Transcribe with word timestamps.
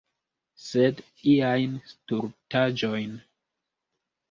Sed 0.67 1.01
iajn 1.33 1.77
stultaĵojn. 1.91 3.17